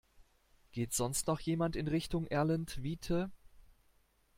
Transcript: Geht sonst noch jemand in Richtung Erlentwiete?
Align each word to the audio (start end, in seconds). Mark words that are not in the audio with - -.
Geht 0.71 0.93
sonst 0.95 1.27
noch 1.27 1.39
jemand 1.39 1.75
in 1.75 1.87
Richtung 1.87 2.25
Erlentwiete? 2.25 3.29